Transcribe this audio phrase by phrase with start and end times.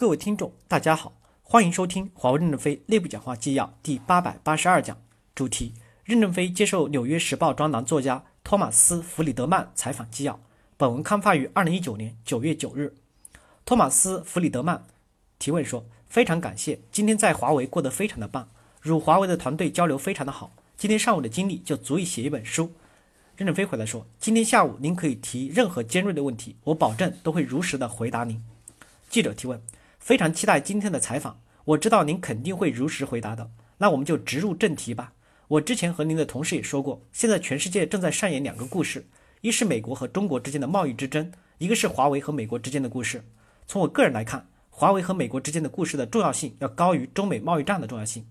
[0.00, 1.12] 各位听众，大家好，
[1.42, 4.96] 欢迎收听华为任正非内部讲话纪要第八百八十二讲，
[5.34, 10.40] 主题：任正非接受《纽约时报》专栏作家托马斯·弗里德曼采访纪要。
[10.78, 12.94] 本文刊发于二零一九年九月九日。
[13.66, 14.86] 托马斯·弗里德曼
[15.38, 18.48] 提问说：“非常感谢，今天在华为过得非常的棒，
[18.84, 20.50] 与华为的团队交流非常的好。
[20.78, 22.72] 今天上午的经历就足以写一本书。”
[23.36, 28.42] 任正非回答说：“今天下午您可以提任何尖锐的问题，我保证都会如实的回答您。”
[29.10, 29.60] 记者提问。
[30.00, 33.50] 非常期待今天的采访，我知道您肯定会如实回答的。
[33.78, 35.12] 那我们就直入正题吧。
[35.46, 39.06] 我之前和您的同事也说过，现在全世界正在上演两个故事，
[39.42, 43.22] 一是美国和中国之间的贸易之争，一个是华为和美国之间的故事。
[43.66, 48.26] 从我个人来看，华为和美国之间的故事的重要性要高于中美贸易战的重要性。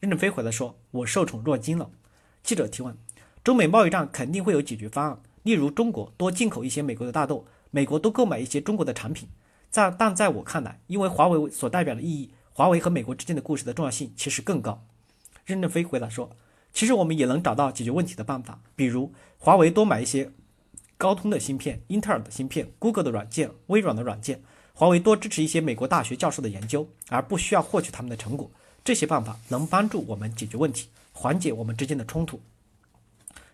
[0.00, 1.88] 任正非回来说：“我受宠若惊了。”
[2.42, 2.96] 记者提问：
[3.44, 9.28] 中美贸易战肯定会有解决方案，例如中国多进口一些美国的大豆，美国多购买一些中国的产品。
[9.70, 14.86] 在但在我看来，因为华为所代表的意义，华为和美国之间的故事的重要性其实更高。
[15.44, 16.30] 任正非回答说
[16.72, 20.32] ：“其实我们也能找到解决问题的办法，比如华为多买一些
[20.96, 28.50] 高通的芯片、英特尔的芯片、Google 的软件、微软的软件，华为多支持一些美国大学教授的研究，而不需要获取他们的成果。
[28.82, 32.40] 这些办法能帮助我们解决问题，缓解我们之间的冲突。”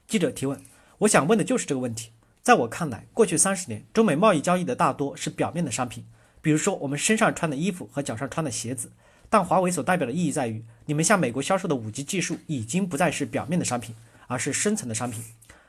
[0.07, 0.61] 记者提问
[0.99, 2.11] ：“我想问的就是这个问题。”
[2.43, 6.05] 在我看来，过去三十年，中美贸易交易的大多是表面的商品，
[6.41, 8.91] 比如说我们身上穿的衣服和脚上穿的鞋子。
[9.31, 13.95] 但华为所代表的意义在于，你们向美国销售的五 G 技术已经不再是表面的商品，
[14.27, 15.23] 而是深层的商品。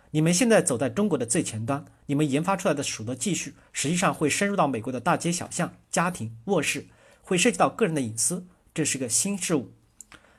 [0.10, 6.88] 你们现在走在中国的最前端，你们研发出来的许多技术，实际上会深入到美国的大街小巷、家庭、卧室，
[7.22, 8.48] 会涉及到个人的隐私。
[8.74, 9.72] 这是个新事物。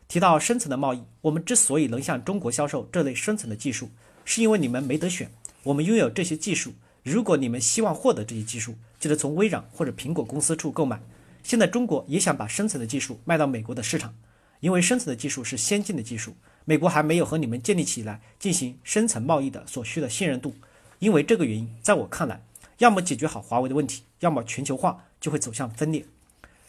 [0.08, 3.90] 提到深层的贸易，我们之所以能向中国销售这类深层的技术，
[4.24, 5.30] 是因为你们没得选。
[5.64, 11.00] 我们拥有这些技术，如果你们希望获得这些技术，就得从微软或者苹果公司处购买。
[11.42, 14.14] 现在中国也想把深层的技术卖到美国的市场，
[14.60, 20.54] 因为深层的技术是先进的技术，美国还没有和你们建立起来进行深层贸易的所需的信任度。
[20.98, 22.42] 因为这个原因，在我看来，
[22.78, 26.04] 要么解决好华为的问题，要么全球化就会走向分裂。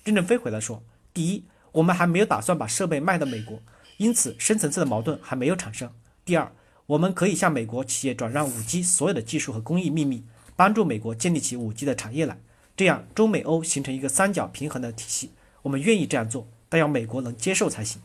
[0.06, 0.81] 任正非回来说：
[1.13, 3.62] 第一，我们还没有打算把设备卖到美国，
[3.97, 5.91] 因此深层次的矛盾还没有产生。
[6.23, 6.50] 第二。
[6.88, 10.23] 我们可以向美国企业转让 5G 所有的技术和工艺秘密，
[10.56, 12.38] 帮助美国建立起 5G 的产业来，
[12.78, 15.31] 这样中美欧形成一个三角平衡的体系。
[15.63, 18.00] 我们愿意这样做，但要美国能接受才行。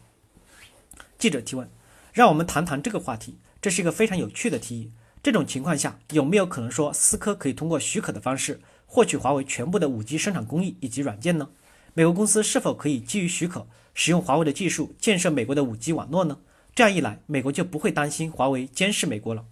[1.18, 1.68] 记者提问：
[2.14, 4.90] 让我们谈谈这个话题，这是一个非常有趣的提议。
[5.22, 11.50] 这种情况下，有没有可能说思科可以通过许可的方式获取华为全部的 5G 生产工艺以及软件呢？
[11.92, 16.38] 美国公司是否可以基于许可使用华为的技术建设美国的 5G 网络呢？
[16.80, 19.44] 这样一来，美国就不会担心华为监视美国了。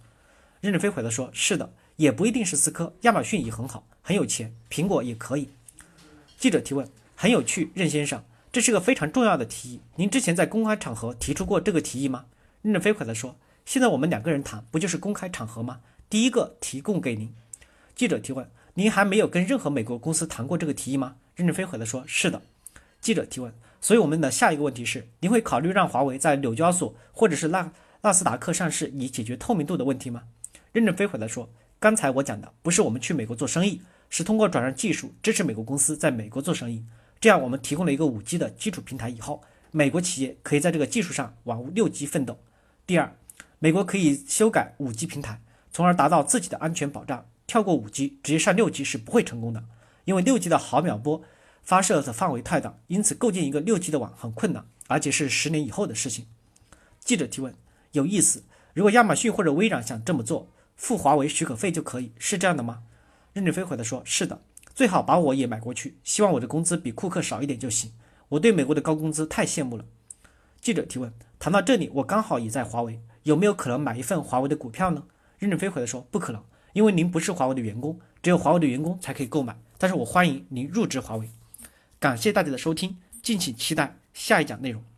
[0.61, 5.47] 任正非回答说：“是的，也不一定是思科，亚马逊也很好，很有钱，苹果也可以。”
[6.39, 9.81] 记者提问：“很有趣，任先生，这是个非常重要的提议。
[9.97, 12.25] 您之前在公开场合提出过这个提议吗？”
[12.63, 15.81] 任正非回答说：“现在我们两个人谈，不就是公开场合吗？
[16.09, 17.31] 第一个提供给您。”
[17.93, 22.41] 记者提问：“您还没有跟任何美国公司谈过这个提议吗？”任正非回答说：“是的。”
[22.99, 23.53] 记者提问。
[23.81, 30.23] 所以我们的下一个问题是：您会考虑让华为在纽交所或者是纳纳斯达克上市，以解决透明度的问题吗？
[30.71, 36.83] 任正非回答说：“刚才我讲的不是我们去美国做生意，是通过转让技术支持美国公司在美国做生意。
[37.21, 39.41] 这样我们提供了一个五 G 的基础平台，以后
[39.71, 42.37] 美国企业可以在这个技术上往六 G 奋斗。
[42.85, 43.15] 第二，
[43.59, 45.41] 美国可以修改五 G 平台，
[45.71, 47.25] 从而达到自己的安全保障。
[47.47, 49.63] 跳过五 G 直接上六 G 是不会成功的，
[50.05, 51.23] 因为六 G 的毫秒波。”
[51.61, 56.25] 发射的范围太大，因此构建一个六 G 的网很困难，而且是十年以后的事情。
[56.99, 57.53] 记者提问：
[57.91, 58.43] 有意思，
[58.73, 62.83] 如果亚马逊或者微软想这么做，付华为许可费就可以，是这样的吗？
[63.33, 64.41] 任正非回答说：是的，
[64.73, 67.91] 最好把我也买过去，希望我的工资比库克少一点就行。
[68.29, 69.85] 我对美国的高工资太羡慕了。
[70.61, 75.03] 记者提问：谈到这里，我刚好也在华为，有没有可能买一份华为的股票呢？
[75.37, 76.43] 任正非回答说：不可能，
[76.73, 79.57] 因为您不是华为的员工，只有华为的员工才可以购买。
[79.77, 81.29] 但是我欢迎您入职华为。
[81.99, 84.88] 感谢大家的收听，敬请期待下一讲内容。